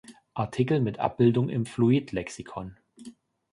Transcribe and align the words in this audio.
Artikel 0.33 0.79
mit 0.81 0.97
Abbildung 0.97 1.47
im 1.49 1.67
Fluid-Lexikon 1.67 2.75